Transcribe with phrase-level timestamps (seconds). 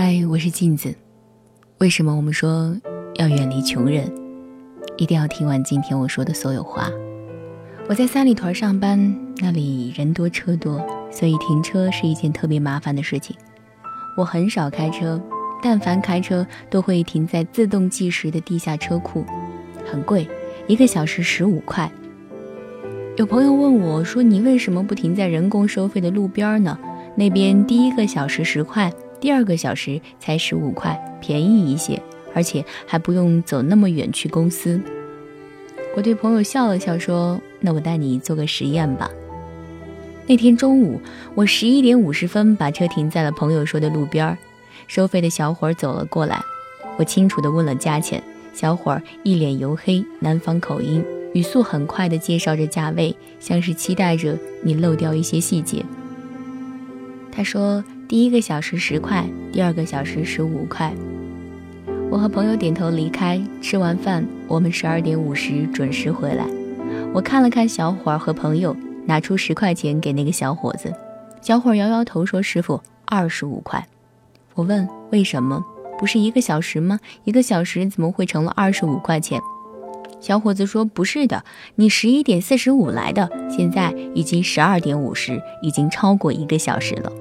[0.00, 0.94] 嗨，我是镜子。
[1.78, 2.72] 为什么我们说
[3.16, 4.08] 要远离穷人？
[4.96, 6.88] 一定要听完今天我说的所有话。
[7.88, 10.80] 我在三里屯上班，那里人多车多，
[11.10, 13.34] 所以停车是一件特别麻烦的事情。
[14.16, 15.20] 我很少开车，
[15.60, 19.24] 但凡开车都会停在自动计时的地下车库，
[19.84, 20.28] 很贵，
[20.68, 21.90] 一个小时十五块。
[23.16, 26.78] 有朋友问我说：“你为什么不停在人工收费的路边呢？
[27.16, 32.00] 那边第一个小时十块，第二个小时才十五块，便宜一些，
[32.34, 34.80] 而且还不用走那么远去公司。”
[35.96, 39.10] 我对朋友笑了笑说：“那我带你做个实验吧。”
[40.28, 41.00] 那天中午，
[41.34, 44.38] 我十一点五十分把车停在了朋友说的路边儿，
[44.86, 46.40] 收费的小伙儿走了过来，
[46.98, 51.04] 我清楚地问了价钱，小伙儿一脸黝黑，南方口音。
[51.34, 55.84] 语速很快地介绍着价位，像是期待着你漏掉一些细节。
[57.32, 60.90] 他说：“第一个小时十块，第二个小时十五块。”
[62.10, 63.38] 我和朋友点头离开。
[63.60, 66.46] 吃完饭，我们十二点五十准时回来。
[67.12, 70.90] 我看了看小伙儿和朋友，拿出十块钱给那个小伙子。
[71.42, 73.86] 小伙儿摇摇头说：“师傅，二十五块。”
[74.56, 75.62] 我问：“为什么？
[75.98, 76.98] 不是一个小时吗？
[77.24, 79.38] 一个小时怎么会成了二十五块钱？”
[80.18, 87.12] 小伙子说：“不是的，你十一点四十五来的，现在已经十二点五十，已经超过一个小时了。”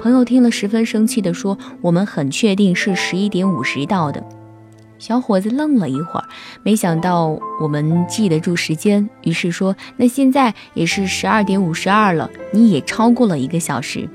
[0.00, 4.24] 朋友听了十分生气地说：“我们很确定是十一点五十到的。”
[4.98, 6.26] 小伙子愣了一会儿，
[6.62, 14.08] 没想到我们记得住时间，于是说：“那现在也是十二点五十二了，你也超过了一个小时。”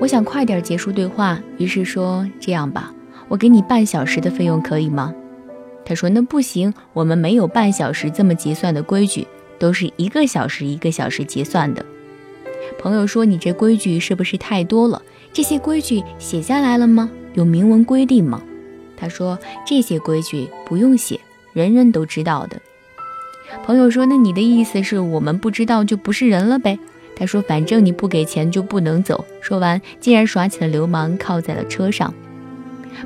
[0.00, 2.92] 我想快点结束对话，于是说：“这样吧，
[3.28, 5.14] 我给你半小时的费用，可以吗？”
[5.84, 9.26] 他说：“那不行，我们没有半小时这么结算的规矩，
[9.58, 11.84] 都是一个小时一个小时结算的。”
[12.78, 15.02] 朋友说：“你这规矩是不是太多了？
[15.32, 17.10] 这些规矩写下来了吗？
[17.34, 18.42] 有明文规定吗？”
[18.96, 21.20] 他说：“这些规矩不用写，
[21.52, 22.60] 人人都知道的。”
[23.64, 26.78] 朋友说：“那你的意思是我们不知道就不是人了呗？”
[27.14, 32.12] 他说：“反正你不给钱就不能走。”说完，竟然耍起了流氓，靠在了车上。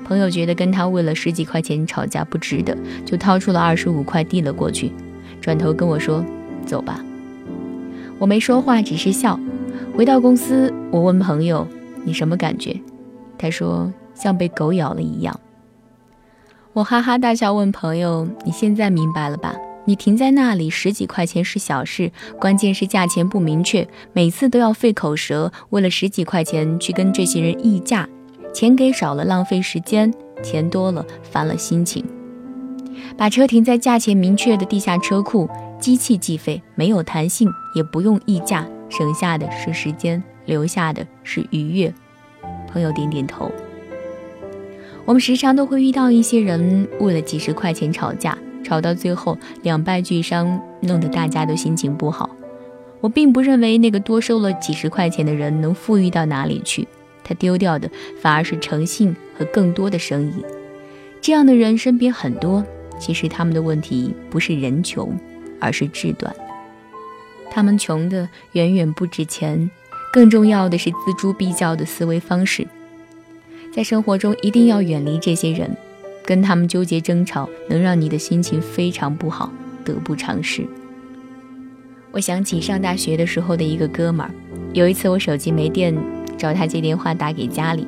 [0.05, 4.93] 朋友觉得跟他为了十几块钱吵架不值得，就掏出了二十五块递了过去，
[5.41, 6.25] 转头跟我说
[6.65, 7.05] ：“走吧。”
[8.21, 9.41] 我没说话，只是笑。
[9.97, 11.67] 回到公司，我问朋友
[12.05, 12.79] ：“你什么感觉？”
[13.39, 15.41] 他说：“像被狗咬了一样。”
[16.75, 19.57] 我哈哈大笑，问朋友：“你现在明白了吧？
[19.87, 28.07] 你停在那里十几块钱是小事，关键是价钱不明确，每次都要费口舌，为了十几块钱去跟这些人议价。”
[28.53, 30.11] 钱给少了，浪费时间；
[30.43, 32.05] 钱多了，烦了心情。
[33.17, 35.49] 把车停在价钱明确的地下车库，
[35.81, 41.93] 机器计费，没有弹性，也不用议价，省下的是时间，留下的是愉悦。
[42.69, 43.51] 朋友点点头。
[45.07, 52.29] 我们时常都会遇到一些人为了几十块钱吵架，吵到最后两败俱伤，弄得大家都心情不好。
[53.01, 56.87] 我并不认为那个多收了几十块钱的人能富裕到哪里去。
[57.25, 57.91] 他丢掉的
[58.21, 60.45] 反而是诚信和更多的生意。
[61.21, 62.65] 这样的人身边很多，
[62.99, 65.19] 其实他们的问题不是人穷，
[65.61, 66.35] 而是志短。
[67.51, 69.71] 他们穷的远远不止钱，
[70.13, 72.67] 更重要的是锱铢必较的思维方式。
[73.73, 75.77] 在生活中一定要远离这些人，
[76.25, 79.53] 跟他们纠结争吵，能让你的心情非常不好，
[79.85, 80.67] 得不偿失。
[82.13, 84.31] 我想起上大学的时候的一个哥们儿，
[84.73, 85.95] 有一次我手机没电。
[86.39, 87.87] 找他接电话打给家里，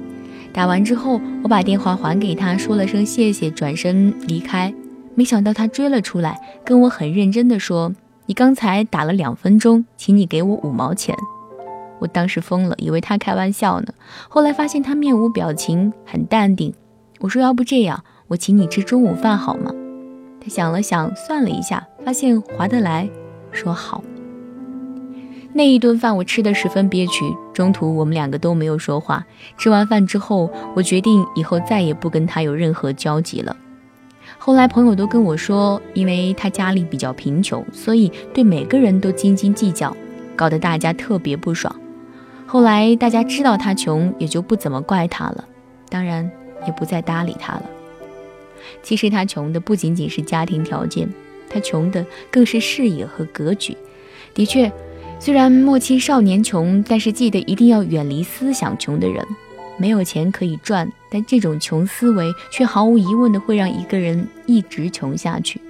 [0.53, 4.75] 打完之后我把电话还给他，说了声谢谢，转身离开。
[5.15, 7.93] 没想到他追了出来，跟我很认真的说
[8.27, 11.17] ：“你刚才打了两分钟，请你给我五毛钱。”
[12.01, 13.95] 我当时疯了，以为他开玩笑呢。
[14.29, 16.75] 后来发现他面无表情，很淡定。
[17.21, 19.71] 我说：“要不这样，我请你吃中午饭好吗？”
[20.41, 23.09] 他想了想，算了一下，发现划得来，
[23.53, 24.03] 说好。
[25.53, 29.25] 那一顿饭我吃的十分憋屈，中途我们两个都没有说话。
[29.59, 33.55] 吃完饭之后，我决定以后再也不跟他有任何交集了。
[34.45, 39.97] 后来朋友都跟我说，因为他家里比较贫穷，所以对每个人都斤斤计较，
[40.35, 41.73] 搞得大家特别不爽。
[42.45, 45.45] 后来大家知道他穷，也就不怎么怪他了，
[45.89, 46.29] 当然
[46.67, 47.63] 也不再搭理他了。
[48.83, 51.09] 其实他穷的不仅仅是家庭条件，
[51.49, 53.77] 他穷的更是视野和格局。
[54.35, 54.71] 的确。
[55.21, 59.25] 虽然莫欺少年穷，但是记得一定要远离思想穷的人。
[59.79, 65.61] 没有钱可以赚，但这种穷思维却毫无疑问的会让一个人一直穷下去。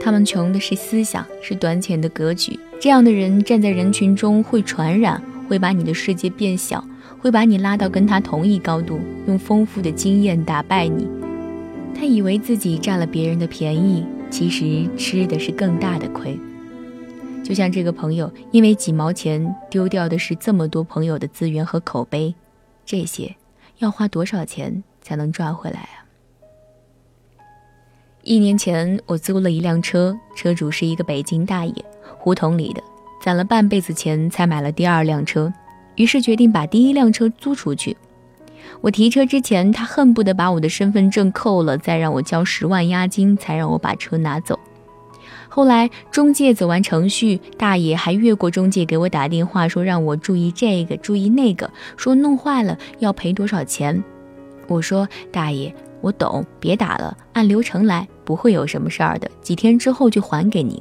[0.00, 2.58] 他们穷的是思想，是短浅的格局。
[2.80, 6.84] 这样的人站在人群中会传染，会把你的世界变小，
[7.20, 11.06] 会把你拉到跟他同一高度，用丰富的经验打败你。
[11.94, 16.36] 他以为自己占了别人的便宜，其实吃的是更大的亏。
[17.44, 22.34] 就像这个朋友，因为几毛钱丢掉的是这么多朋友的资源和口碑，
[22.84, 23.36] 这些
[23.78, 26.04] 要花多少钱才能赚回来啊？
[28.22, 31.84] 一年前，我租了一辆车，车主是一个北京大爷，
[32.18, 32.82] 胡同里的，
[33.22, 35.52] 攒了半辈子钱才买了第二辆车，
[35.94, 37.96] 于是决定把第一辆车租出去。
[38.80, 44.58] 我提车之前，他恨不得把我的身份证扣了，再让我交十万押金，才让我把车拿走。
[45.56, 54.04] 后来中介走完程序，大爷还越过中介给我打电话，说让我注意这个，注意那个，说弄坏了要赔多少钱。
[54.68, 60.78] 我说大爷，我懂，别打了，按流程来，不会有什么事儿的，几天之后就还给您。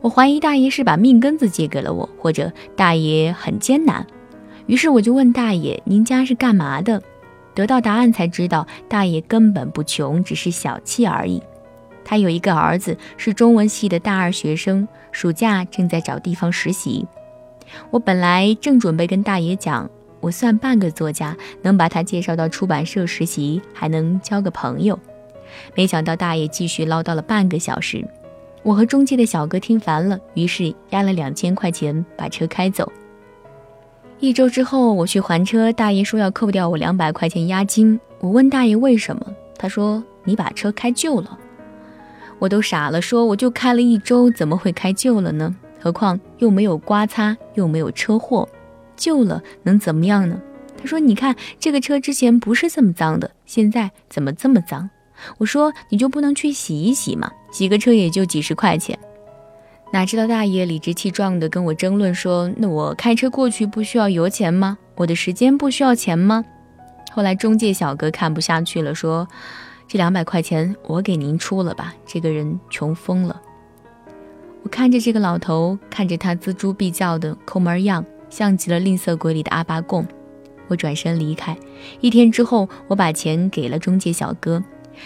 [0.00, 4.04] 我怀疑大爷是把命根子借给了我，或者大爷很艰难。
[4.66, 7.00] 于是我就问大爷：“您家是干嘛的？”
[7.54, 11.40] 得到答案才知道，大爷根本不穷，只是小气而已。
[12.04, 17.06] 他有一个儿子，是中文系的大二学生，暑假正在找地方实习。
[17.90, 19.88] 我本来正准备跟大爷讲，
[20.20, 24.98] 我算半个作家，能把他介绍到出版社实习，还能交个朋友。
[25.74, 28.06] 没想到大爷继续唠叨了半个小时，
[28.62, 32.90] 我和中介的小哥听烦了，于是押了两千块钱把车开走。
[34.20, 37.98] 一周之后，我去还车，大爷说要扣掉我两百块钱押金。
[38.20, 39.26] 我问大爷为什么，
[39.58, 41.38] 他说你把车开旧了。
[42.38, 45.54] 我都傻了，说我就开了一周，怎么会开旧了呢？
[45.80, 48.48] 何况又没有刮擦，又没有车祸，
[48.96, 50.40] 旧了能怎么样呢？
[50.76, 54.88] 他说你看这个车之前不是这么脏的，现在怎么这么脏？
[55.38, 57.30] 我说你就不能去洗一洗吗？
[57.52, 58.98] 洗个车也就几十块钱。
[59.92, 64.76] 哪知道大爷理直气壮地跟我争论说：“那我开车过去不需要油钱吗？
[64.96, 66.44] 我的时间不需要钱吗？”
[67.12, 69.28] 后来中介小哥看不下去了，说
[69.94, 73.40] ：“这两百块钱我给您出了吧。”这个人穷疯了。
[74.64, 80.04] 我看着这个老头，看着他锱铢必较的抠门样，像极了吝啬鬼里的阿巴贡。
[80.66, 81.56] 我转身离开。
[82.00, 84.60] 一天之后，我把钱给了中介小哥，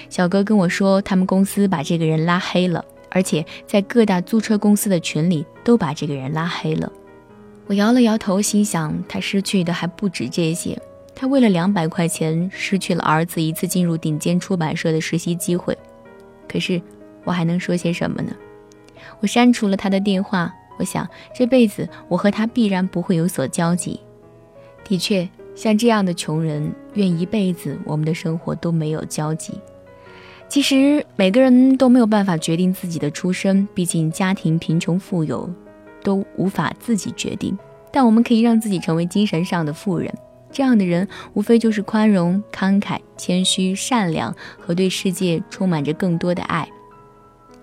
[0.08, 2.82] 小哥跟我说，他们公司把这个人拉黑了。
[3.10, 6.90] 而且在各大租车公司的群里都把这个人拉黑了。
[7.66, 10.80] 我摇了摇头，心想他失去的还不止这些。
[11.20, 15.76] 他为了两百块钱失去了儿子一次进入顶尖出版社的实习机会。
[16.48, 16.80] 可是
[17.24, 18.32] 我还能说些什么呢？
[19.18, 20.54] 我删除了他的电话。
[20.78, 21.04] 我想
[21.34, 23.98] 这辈子我和他必然不会有所交集。
[24.84, 29.54] 的确，像这样的穷人，愿一辈子我们的生活都没有交集。
[30.48, 35.52] 其实每个人都没有办法决定自己的出身，毕竟家庭贫穷富有
[36.04, 37.58] 都无法自己决定。
[37.90, 40.14] 但我们可以让自己成为精神上的富人。
[40.50, 46.68] 这样的人无非就是宽容、慷慨、谦虚、善良和对世界充满着更多的爱。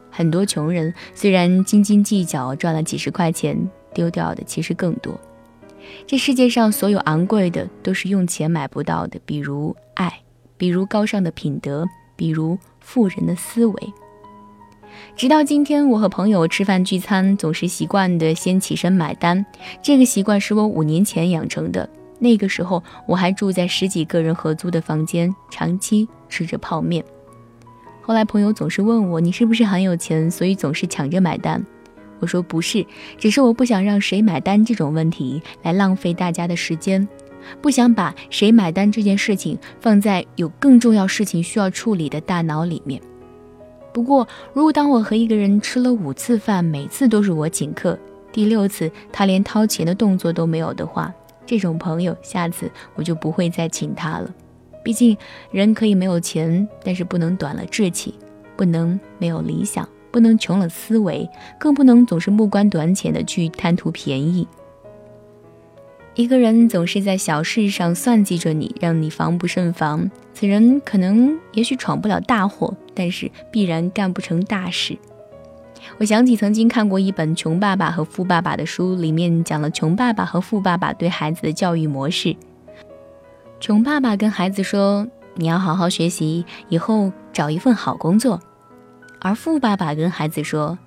[0.10, 3.58] 很多穷人虽然斤斤计较，赚了几十块钱，
[3.94, 5.20] 丢掉的其实更多。
[6.08, 10.22] 这世界上所有昂贵的都是用钱买不到的，比如爱，
[10.58, 11.86] 比如高尚的品德，
[12.16, 12.58] 比如。
[12.88, 13.94] 富人的思维。
[15.16, 19.44] 直到今天，我和朋友吃饭聚餐，总是习惯的先起身买单。
[19.82, 21.90] 这个习惯是我五年前养成的。
[22.20, 27.04] 那个时候，我还住在十几个人合租的房间，长期吃着泡面。
[28.02, 31.66] 后来，朋友总是问我：“你是不是很有钱，所以总是抢着买单？”
[32.20, 32.86] 我说：“不是，
[33.18, 37.08] 只是我不想让谁买单这种问题来浪费大家的时间。”
[37.62, 43.00] 不想把谁买单这件事情放在有更重要事情需要处理的大脑里面。
[43.94, 48.00] 不过，如果当我和一个人吃了五次饭，每次都是我请客，
[48.32, 51.14] 第六次他连掏钱的动作都没有的话，
[51.46, 54.34] 这种朋友下次我就不会再请他了。
[54.84, 55.18] 毕竟，
[55.52, 58.14] 人可以没有钱，但是不能短了志气，
[58.56, 61.28] 不能没有理想，不能穷了思维，
[61.60, 64.48] 更不能总是目光短浅的去贪图便宜。
[66.14, 70.10] 一个人总是在小事上算计着你，让你防不胜防。
[70.34, 74.98] 此人可能也许闯不了大祸，但是必然干不成大事。
[75.98, 82.36] 我想起曾经看过一本《穷爸爸和富爸爸》的书，里面讲了穷爸爸和富爸爸对孩子的教育模式。
[83.60, 88.40] 穷爸爸跟孩子说：“你要好好学习，以后找一份好工作。”
[89.20, 90.78] 而富爸爸跟孩子说：“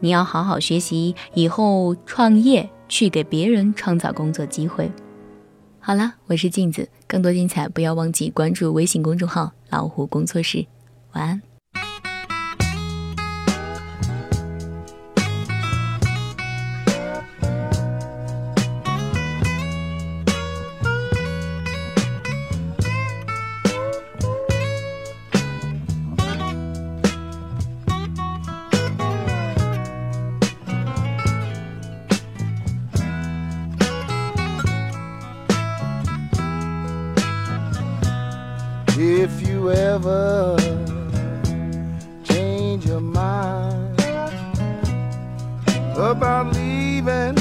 [0.00, 4.92] 你要好好学习，以后创业。”去给别人创造工作机会。
[5.80, 10.66] 好了，我是镜子，更多精彩不要忘记关注微信公众号“老虎工作室”。
[11.14, 11.51] 晚安。
[40.02, 40.56] You ever
[42.24, 44.00] change your mind
[45.96, 47.36] about leaving,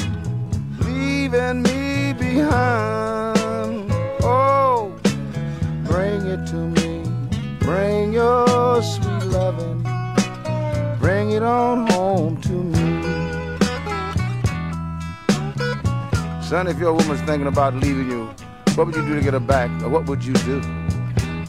[0.79, 3.91] leaving me behind.
[4.23, 4.93] Oh,
[5.85, 7.03] bring it to me,
[7.59, 9.83] bring your sweet loving,
[10.99, 13.01] bring it on home to me.
[16.43, 18.29] Son, if your woman's thinking about leaving you,
[18.75, 19.69] what would you do to get her back?
[19.83, 20.80] Or what would you do?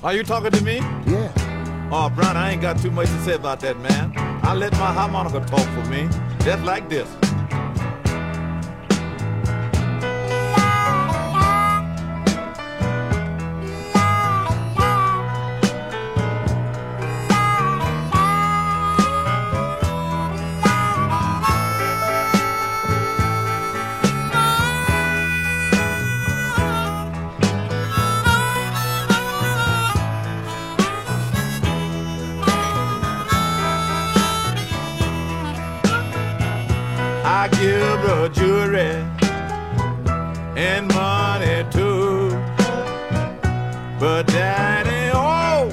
[0.05, 0.79] Are you talking to me?
[1.07, 1.89] Yeah.
[1.93, 4.13] Oh, Brown, I ain't got too much to say about that, man.
[4.43, 6.09] I let my harmonica talk for me,
[6.41, 7.09] just like this.
[37.43, 38.93] I give the jury
[40.57, 42.31] and money too.
[43.99, 45.69] But Daddy, oh,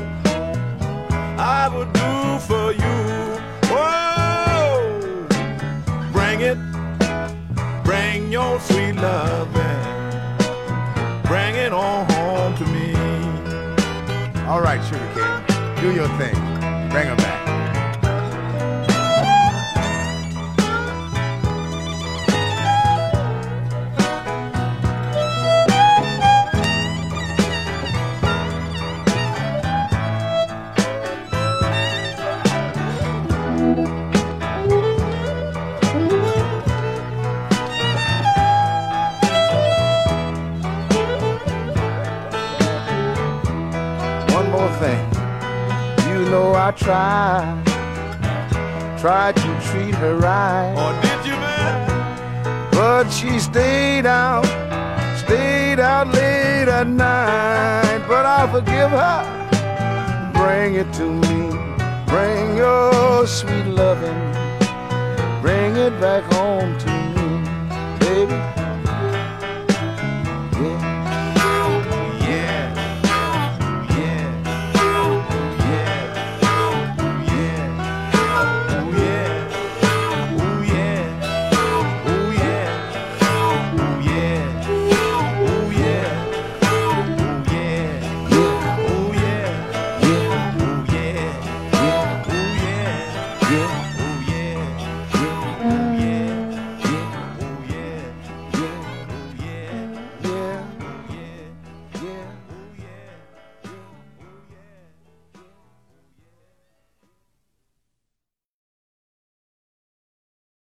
[1.38, 2.98] I would do for you.
[3.70, 5.28] Oh,
[6.12, 6.58] bring it,
[7.84, 9.54] bring your sweet love
[11.26, 12.96] bring it on home to me.
[14.48, 16.34] All right, Sugar King, do your thing.
[16.90, 17.49] Bring her back.
[46.80, 47.64] Tried,
[49.00, 50.74] tried to treat her right.
[50.78, 52.72] Oh, did you, man?
[52.72, 54.46] But she stayed out,
[55.18, 58.04] stayed out late at night.
[58.08, 60.32] But I'll forgive her.
[60.34, 61.50] Bring it to me.
[62.08, 64.20] Bring your sweet loving.
[65.42, 67.28] Bring it back home to me.
[68.00, 68.40] Baby,